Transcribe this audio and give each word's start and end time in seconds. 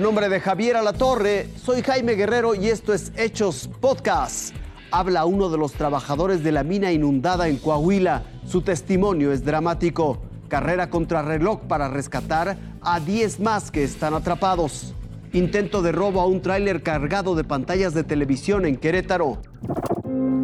A 0.00 0.02
nombre 0.02 0.30
de 0.30 0.40
Javier 0.40 0.78
Alatorre, 0.78 1.48
soy 1.62 1.82
Jaime 1.82 2.14
Guerrero 2.14 2.54
y 2.54 2.68
esto 2.68 2.94
es 2.94 3.12
Hechos 3.16 3.68
Podcast. 3.82 4.54
Habla 4.90 5.26
uno 5.26 5.50
de 5.50 5.58
los 5.58 5.74
trabajadores 5.74 6.42
de 6.42 6.52
la 6.52 6.64
mina 6.64 6.90
inundada 6.90 7.48
en 7.48 7.58
Coahuila. 7.58 8.22
Su 8.46 8.62
testimonio 8.62 9.30
es 9.30 9.44
dramático. 9.44 10.22
Carrera 10.48 10.88
contra 10.88 11.20
reloj 11.20 11.60
para 11.68 11.88
rescatar 11.88 12.56
a 12.80 12.98
10 12.98 13.40
más 13.40 13.70
que 13.70 13.84
están 13.84 14.14
atrapados. 14.14 14.94
Intento 15.34 15.82
de 15.82 15.92
robo 15.92 16.22
a 16.22 16.26
un 16.26 16.40
tráiler 16.40 16.82
cargado 16.82 17.34
de 17.34 17.44
pantallas 17.44 17.92
de 17.92 18.02
televisión 18.02 18.64
en 18.64 18.76
Querétaro. 18.76 19.42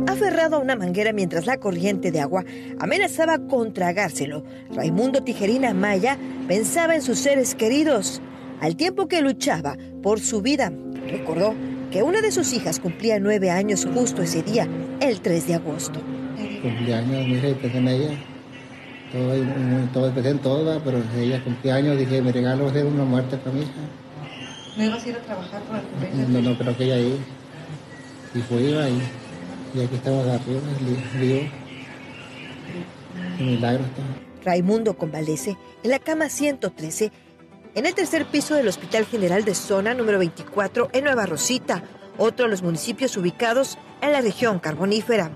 Aferrado 0.07 0.57
a 0.57 0.59
una 0.59 0.77
manguera 0.77 1.15
mientras 1.15 1.47
la 1.47 1.57
corriente 1.57 2.11
de 2.11 2.21
agua 2.21 2.45
amenazaba 2.79 3.39
con 3.39 3.73
tragárselo, 3.73 4.45
Raimundo 4.75 5.23
Tijerina 5.23 5.73
Maya 5.73 6.19
pensaba 6.47 6.95
en 6.95 7.01
sus 7.01 7.21
seres 7.21 7.55
queridos, 7.55 8.21
al 8.61 8.77
tiempo 8.77 9.09
que 9.09 9.23
luchaba 9.23 9.77
por 10.03 10.21
su 10.21 10.43
vida. 10.43 10.73
Recordó 11.09 11.55
que 11.91 12.03
una 12.03 12.21
de 12.21 12.33
sus 12.33 12.53
hijas 12.53 12.81
cumplía 12.81 13.19
nueve 13.21 13.51
años 13.51 13.87
justo 13.93 14.23
ese 14.23 14.43
día, 14.43 14.69
el 15.01 15.21
3 15.21 15.47
de 15.47 15.55
agosto. 15.55 16.01
Cumpleaños, 16.63 17.27
mi 17.27 17.35
hija, 17.35 17.49
y 17.49 17.55
pensé 17.55 17.79
en 17.79 17.89
ella. 17.89 18.11
Todo, 19.13 19.35
todo 19.93 20.13
pensé 20.13 20.31
en 20.31 20.39
todo, 20.41 20.81
pero 20.85 21.01
ella 21.17 21.43
cumpleaños, 21.45 21.99
dije, 21.99 22.21
me 22.23 22.33
regalo 22.33 22.69
hacer 22.69 22.87
una 22.87 23.05
muerte 23.05 23.37
para 23.37 23.53
mi 23.53 23.63
hija. 23.63 23.73
¿No 24.77 24.85
ibas 24.85 25.05
a 25.05 25.09
ir 25.09 25.17
a 25.17 25.21
trabajar 25.21 25.63
por 25.63 25.77
el 25.77 25.83
cumpleaños? 25.83 26.29
No, 26.29 26.43
no, 26.43 26.59
pero 26.59 26.77
que 26.77 26.85
ella 26.85 26.97
ahí. 26.97 27.19
Y 28.35 28.39
fue 28.41 28.63
iba 28.63 28.89
y, 28.89 29.01
y 29.75 29.81
aquí 29.83 29.95
estamos 29.95 30.27
arriba, 30.27 30.61
vivo. 31.19 31.41
Un 33.39 33.47
milagro 33.47 33.85
está. 33.85 34.03
Raimundo 34.45 34.97
convalece 34.97 35.57
en 35.83 35.91
la 35.91 35.99
cama 35.99 36.29
113 36.29 37.11
en 37.77 37.85
el 37.85 37.95
tercer 37.95 38.25
piso 38.25 38.55
del 38.55 38.69
Hospital 38.69 39.05
General 39.05 39.45
de 39.45 39.55
Zona 39.55 39.93
número 39.93 40.19
24 40.19 40.89
en 40.95 41.05
Nueva 41.05 41.27
Rosita, 41.27 41.83
otro 42.17 42.47
de 42.47 42.51
los 42.51 42.63
municipios 42.63 43.15
ubicados 43.19 43.77
en 44.01 44.13
la 44.13 44.23
región 44.23 44.59
carbonífera. 44.61 45.31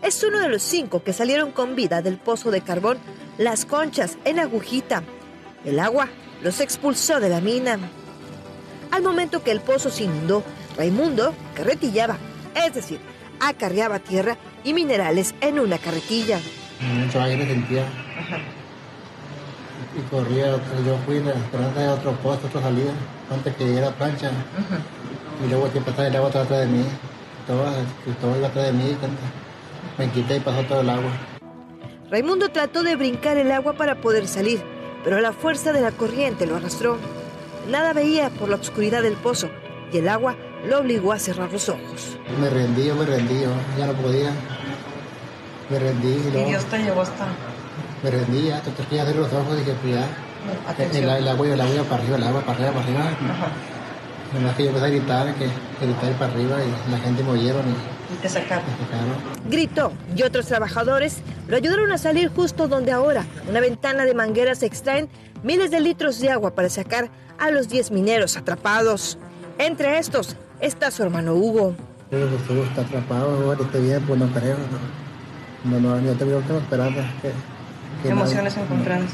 Es 0.00 0.22
uno 0.22 0.38
de 0.38 0.48
los 0.48 0.62
cinco 0.62 1.02
que 1.02 1.12
salieron 1.12 1.50
con 1.50 1.74
vida 1.74 2.00
del 2.00 2.18
pozo 2.18 2.52
de 2.52 2.60
carbón 2.60 2.98
Las 3.36 3.64
Conchas 3.64 4.16
en 4.24 4.38
Agujita. 4.38 5.02
El 5.64 5.80
agua 5.80 6.08
los 6.40 6.60
expulsó 6.60 7.18
de 7.18 7.28
la 7.28 7.40
mina. 7.40 7.80
Al 8.92 9.02
momento 9.02 9.42
que 9.42 9.50
el 9.50 9.60
pozo 9.60 9.90
se 9.90 10.04
inundó, 10.04 10.44
Raimundo 10.76 11.34
carretillaba, 11.56 12.16
es 12.64 12.74
decir, 12.74 13.00
acarreaba 13.40 13.98
tierra 13.98 14.38
y 14.62 14.72
minerales 14.72 15.34
en 15.40 15.58
una 15.58 15.78
carretilla. 15.78 16.38
Aire 16.80 17.44
sentía. 17.44 17.86
Y 19.94 20.00
corría, 20.10 20.52
yo 20.86 20.96
fui 21.04 21.20
la 21.20 21.32
esperanza 21.32 21.80
de 21.80 21.88
otro 21.88 22.12
posto, 22.22 22.46
otra 22.46 22.62
salida, 22.62 22.92
antes 23.30 23.54
que 23.56 23.66
llegara 23.66 23.90
la 23.90 23.92
plancha. 23.92 24.30
Y 25.44 25.48
luego 25.48 25.70
que 25.70 25.80
pasaba 25.80 26.08
el 26.08 26.16
agua 26.16 26.28
atrás 26.28 26.48
de 26.48 26.66
mí. 26.66 26.84
Todo, 27.46 27.64
todo 28.20 28.38
iba 28.38 28.48
atrás 28.48 28.66
de 28.66 28.72
mí. 28.72 28.96
Me 29.98 30.08
quité 30.10 30.36
y 30.36 30.40
pasó 30.40 30.62
todo 30.62 30.80
el 30.80 30.88
agua. 30.88 31.10
Raimundo 32.10 32.48
trató 32.50 32.82
de 32.82 32.96
brincar 32.96 33.36
el 33.36 33.50
agua 33.52 33.74
para 33.74 34.00
poder 34.00 34.28
salir, 34.28 34.62
pero 35.04 35.20
la 35.20 35.32
fuerza 35.32 35.72
de 35.72 35.80
la 35.80 35.92
corriente 35.92 36.46
lo 36.46 36.56
arrastró. 36.56 36.98
Nada 37.70 37.92
veía 37.92 38.30
por 38.30 38.48
la 38.48 38.56
oscuridad 38.56 39.02
del 39.02 39.14
pozo 39.14 39.48
y 39.92 39.98
el 39.98 40.08
agua 40.08 40.36
lo 40.68 40.78
obligó 40.78 41.12
a 41.12 41.18
cerrar 41.18 41.52
los 41.52 41.68
ojos. 41.68 42.16
Me 42.40 42.48
rendí, 42.48 42.86
yo 42.86 42.94
me 42.94 43.04
rendí, 43.04 43.40
yo 43.40 43.50
ya 43.78 43.86
no 43.86 43.92
podía. 43.94 44.32
Me 45.70 45.78
rendí. 45.78 46.08
Y, 46.08 46.28
Y 46.28 46.30
luego 46.32 46.48
Dios 46.48 46.64
te 46.66 46.78
llevó 46.78 47.02
hasta... 47.02 47.26
me 48.02 48.10
rendí, 48.10 48.48
ya, 48.48 48.58
entonces 48.58 48.86
que 48.86 49.00
abrir 49.00 49.16
los 49.16 49.32
ojos 49.32 49.54
y 49.54 49.58
dije, 49.60 49.74
pues 49.82 49.94
ya. 49.94 50.06
El, 50.98 51.08
el 51.08 51.28
agua, 51.28 51.46
el 51.46 51.60
agua 51.60 51.84
para 51.84 52.02
arriba, 52.02 52.16
el 52.16 52.24
agua 52.24 52.40
para 52.40 52.52
arriba, 52.58 52.72
para 52.72 52.84
arriba. 52.84 53.04
Nomás 54.34 54.56
que 54.56 54.62
yo 54.64 54.68
empecé 54.70 54.86
a 54.86 54.88
gritar, 54.88 55.34
que, 55.34 55.44
que 55.44 55.86
gritar 55.86 56.12
para 56.14 56.32
arriba 56.32 56.56
y 56.64 56.90
la 56.90 56.98
gente 56.98 57.22
me 57.22 57.30
oyeron 57.30 57.62
y 57.68 58.14
Y 58.14 58.16
te 58.22 58.28
sacaron. 58.28 58.64
sacaron. 58.64 59.50
Gritó 59.50 59.92
y 60.16 60.22
otros 60.22 60.46
trabajadores 60.46 61.18
lo 61.48 61.56
ayudaron 61.56 61.92
a 61.92 61.98
salir 61.98 62.30
justo 62.34 62.66
donde 62.66 62.92
ahora, 62.92 63.24
una 63.48 63.60
ventana 63.60 64.04
de 64.04 64.14
mangueras 64.14 64.58
se 64.58 64.66
extraen 64.66 65.08
miles 65.42 65.70
de 65.70 65.80
litros 65.80 66.18
de 66.20 66.30
agua 66.30 66.54
para 66.54 66.68
sacar 66.70 67.10
a 67.38 67.50
los 67.50 67.68
10 67.68 67.90
mineros 67.90 68.36
atrapados. 68.36 69.18
Entre 69.58 69.98
estos 69.98 70.36
está 70.60 70.90
su 70.90 71.02
hermano 71.02 71.34
Hugo. 71.34 71.74
Pero 72.10 72.26
pues 72.28 72.40
Hugo 72.50 72.64
está 72.64 72.80
atrapado, 72.82 73.44
ahorita 73.50 73.78
bien, 73.78 74.00
pues 74.06 74.18
no 74.18 74.26
creo. 74.28 74.56
No, 75.64 75.78
no, 75.78 75.96
no 75.96 76.00
yo 76.06 76.14
tengo, 76.14 76.38
tengo 76.40 76.58
esperanza. 76.60 77.02
Que, 77.20 77.28
que 77.28 77.34
no- 77.34 77.61
Emociones 78.04 78.56
encontradas. 78.56 79.10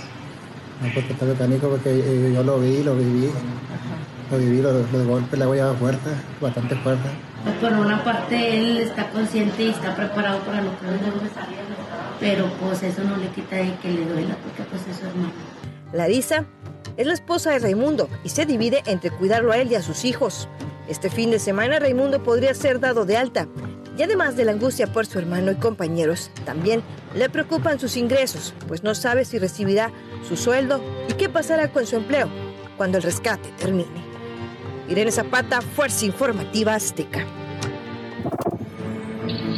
No, 0.83 0.89
porque 0.94 1.12
está 1.12 1.25
mecánico, 1.25 1.69
porque 1.69 1.91
eh, 1.91 2.33
yo 2.34 2.43
lo 2.43 2.61
vi, 2.61 2.83
lo 2.83 2.94
viví. 2.94 3.31
Lo 4.31 4.39
viví, 4.39 4.61
los, 4.61 4.93
los 4.93 5.06
golpes, 5.06 5.39
la 5.39 5.49
huella 5.49 5.72
fuerte, 5.75 6.11
bastante 6.41 6.77
fuerte. 6.77 7.09
Pues 7.44 7.56
por 7.56 7.72
una 7.72 8.05
parte 8.05 8.59
él 8.59 8.78
está 8.78 9.09
consciente 9.11 9.65
y 9.65 9.69
está 9.71 9.97
preparado 9.97 10.41
para 10.41 10.61
lo 10.61 10.78
que 10.78 10.87
venga, 10.87 11.12
pero 12.21 12.50
pues 12.61 12.83
eso 12.83 13.05
no 13.05 13.16
le 13.16 13.28
quita 13.28 13.56
de 13.56 13.75
que 13.77 13.91
le 13.91 14.05
duela 14.05 14.37
porque 14.43 14.65
pues 14.65 14.87
es 14.89 14.97
su 14.99 15.06
hermano. 15.06 15.33
Larisa 15.93 16.45
es 16.97 17.06
la 17.06 17.15
esposa 17.15 17.50
de 17.50 17.60
Raimundo 17.60 18.09
y 18.25 18.28
se 18.28 18.45
divide 18.45 18.83
entre 18.87 19.10
cuidarlo 19.10 19.53
a 19.53 19.59
él 19.59 19.71
y 19.71 19.77
a 19.77 19.83
sus 19.83 20.05
hijos. 20.05 20.49
Este 20.89 21.10
fin 21.10 21.31
de 21.31 21.39
semana 21.39 21.78
Raimundo 21.78 22.22
podría 22.22 22.53
ser 22.55 22.81
dado 22.81 23.05
de 23.05 23.16
alta. 23.16 23.47
Y 23.98 24.03
además 24.04 24.36
de 24.36 24.44
la 24.44 24.53
angustia 24.53 24.86
por 24.86 25.06
su 25.06 25.19
hermano 25.19 25.50
y 25.50 25.56
compañeros, 25.56 26.31
también 26.44 26.82
le 27.16 27.28
preocupan 27.28 27.81
sus 27.81 27.97
ingresos, 27.97 28.54
pues 28.69 28.84
no 28.84 28.94
sabe 28.94 29.25
si 29.25 29.38
recibirá 29.38 29.91
su 30.26 30.36
sueldo 30.36 30.81
y 31.10 31.14
qué 31.14 31.28
pasará 31.28 31.72
con 31.72 31.84
su 31.84 31.97
empleo 31.97 32.28
cuando 32.76 32.98
el 32.98 33.03
rescate 33.03 33.50
termine. 33.59 34.06
Irene 34.88 35.10
Zapata, 35.10 35.60
Fuerza 35.60 36.06
Informativa 36.06 36.76
Azteca. 36.76 37.26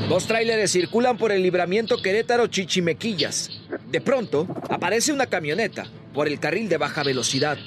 Dos 0.09 0.27
tráileres 0.27 0.73
circulan 0.73 1.19
por 1.19 1.31
el 1.33 1.43
libramiento 1.43 2.01
Querétaro 2.03 2.47
Chichimequillas. 2.47 3.51
De 3.89 4.01
pronto, 4.01 4.47
aparece 4.71 5.13
una 5.13 5.27
camioneta 5.27 5.85
por 6.15 6.27
el 6.27 6.41
carril 6.41 6.69
de 6.69 6.79
baja 6.79 7.05
velocidad. 7.05 7.59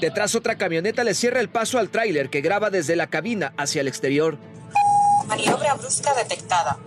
Detrás 0.00 0.34
otra 0.34 0.58
camioneta 0.58 1.04
le 1.04 1.14
cierra 1.14 1.40
el 1.40 1.48
paso 1.48 1.78
al 1.78 1.90
tráiler 1.90 2.28
que 2.28 2.40
graba 2.40 2.70
desde 2.70 2.96
la 2.96 3.06
cabina 3.06 3.54
hacia 3.56 3.80
el 3.80 3.88
exterior. 3.88 4.36
Maniobra 5.28 5.74
brusca 5.74 6.14
detectada. 6.14 6.78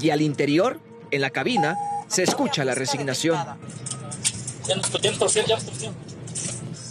Y 0.00 0.10
al 0.10 0.22
interior, 0.22 0.80
en 1.10 1.20
la 1.20 1.30
cabina, 1.30 1.76
se 2.08 2.22
escucha 2.22 2.64
la 2.64 2.74
resignación. 2.74 3.36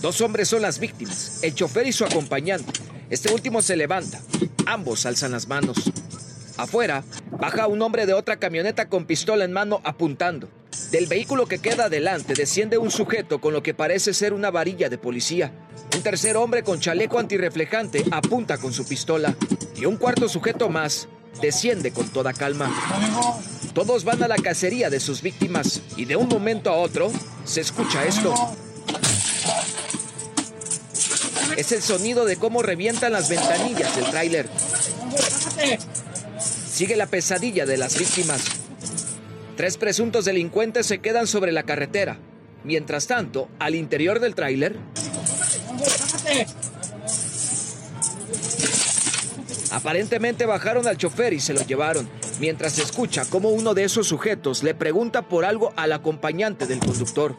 Dos 0.01 0.21
hombres 0.21 0.47
son 0.47 0.61
las 0.61 0.79
víctimas, 0.79 1.39
el 1.43 1.55
chofer 1.55 1.87
y 1.87 1.91
su 1.91 2.05
acompañante. 2.05 2.71
Este 3.09 3.33
último 3.33 3.61
se 3.61 3.75
levanta. 3.75 4.21
Ambos 4.65 5.05
alzan 5.05 5.31
las 5.31 5.47
manos. 5.47 5.77
Afuera, 6.57 7.03
baja 7.31 7.67
un 7.67 7.81
hombre 7.81 8.05
de 8.05 8.13
otra 8.13 8.37
camioneta 8.37 8.87
con 8.87 9.05
pistola 9.05 9.43
en 9.43 9.51
mano 9.51 9.81
apuntando. 9.83 10.49
Del 10.91 11.07
vehículo 11.07 11.45
que 11.45 11.59
queda 11.59 11.85
adelante 11.85 12.33
desciende 12.33 12.77
un 12.77 12.91
sujeto 12.91 13.39
con 13.39 13.53
lo 13.53 13.63
que 13.63 13.73
parece 13.73 14.13
ser 14.13 14.33
una 14.33 14.51
varilla 14.51 14.89
de 14.89 14.97
policía. 14.97 15.51
Un 15.95 16.01
tercer 16.01 16.37
hombre 16.37 16.63
con 16.63 16.79
chaleco 16.79 17.19
antirreflejante 17.19 18.05
apunta 18.11 18.57
con 18.57 18.73
su 18.73 18.85
pistola. 18.85 19.35
Y 19.75 19.85
un 19.85 19.97
cuarto 19.97 20.27
sujeto 20.29 20.69
más 20.69 21.07
desciende 21.41 21.91
con 21.91 22.09
toda 22.09 22.33
calma. 22.33 22.73
Todos 23.73 24.03
van 24.03 24.21
a 24.23 24.27
la 24.27 24.35
cacería 24.35 24.89
de 24.89 24.99
sus 24.99 25.21
víctimas 25.21 25.81
y 25.95 26.05
de 26.05 26.15
un 26.15 26.27
momento 26.27 26.69
a 26.69 26.75
otro 26.75 27.11
se 27.45 27.61
escucha 27.61 28.05
esto. 28.05 28.33
Es 31.57 31.71
el 31.71 31.81
sonido 31.81 32.25
de 32.25 32.37
cómo 32.37 32.61
revientan 32.61 33.13
las 33.13 33.29
ventanillas 33.29 33.95
del 33.95 34.05
tráiler. 34.05 34.49
Sigue 36.71 36.95
la 36.95 37.05
pesadilla 37.05 37.65
de 37.65 37.77
las 37.77 37.97
víctimas. 37.97 38.60
Tres 39.61 39.77
presuntos 39.77 40.25
delincuentes 40.25 40.87
se 40.87 41.01
quedan 41.01 41.27
sobre 41.27 41.51
la 41.51 41.61
carretera. 41.61 42.17
Mientras 42.63 43.05
tanto, 43.05 43.47
al 43.59 43.75
interior 43.75 44.19
del 44.19 44.33
tráiler, 44.33 44.75
aparentemente 49.69 50.47
bajaron 50.47 50.87
al 50.87 50.97
chofer 50.97 51.33
y 51.33 51.39
se 51.39 51.53
lo 51.53 51.61
llevaron, 51.61 52.09
mientras 52.39 52.73
se 52.73 52.81
escucha 52.81 53.23
cómo 53.29 53.49
uno 53.49 53.75
de 53.75 53.83
esos 53.83 54.07
sujetos 54.07 54.63
le 54.63 54.73
pregunta 54.73 55.21
por 55.21 55.45
algo 55.45 55.73
al 55.75 55.93
acompañante 55.93 56.65
del 56.65 56.79
conductor. 56.79 57.35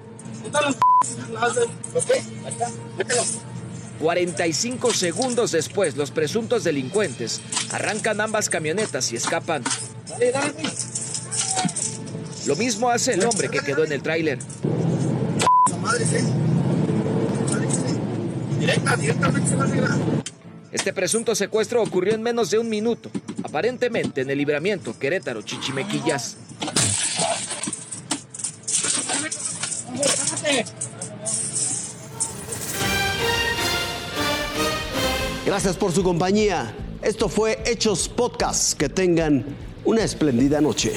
45 3.99 4.93
segundos 4.93 5.51
después, 5.51 5.97
los 5.97 6.13
presuntos 6.13 6.63
delincuentes 6.63 7.41
arrancan 7.73 8.21
ambas 8.21 8.49
camionetas 8.49 9.13
y 9.13 9.17
escapan. 9.17 9.65
Lo 12.47 12.57
mismo 12.57 12.91
hace 12.91 13.15
el 13.15 13.25
hombre 13.25 13.49
que 13.49 13.61
quedó 13.61 13.85
en 13.85 13.93
el 13.93 14.03
tráiler. 14.03 14.39
Este 20.73 20.93
presunto 20.93 21.35
secuestro 21.35 21.83
ocurrió 21.83 22.15
en 22.15 22.23
menos 22.23 22.51
de 22.51 22.59
un 22.59 22.69
minuto, 22.69 23.11
aparentemente 23.45 24.23
en 24.23 24.31
el 24.31 24.39
libramiento 24.39 24.99
Querétaro 24.99 25.43
Chichimequillas. 25.43 26.37
Gracias 35.45 35.77
por 35.77 35.93
su 35.93 36.03
compañía. 36.03 36.75
Esto 37.03 37.29
fue 37.29 37.63
Hechos 37.67 38.09
Podcast. 38.09 38.79
Que 38.79 38.89
tengan 38.89 39.45
una 39.85 40.03
espléndida 40.03 40.61
noche. 40.61 40.93